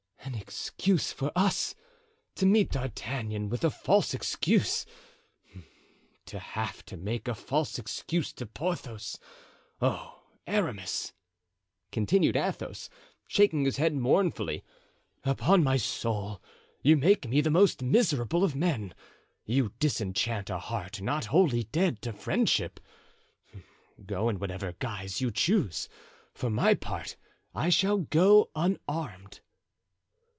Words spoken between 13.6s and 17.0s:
his head mournfully, "upon my soul, you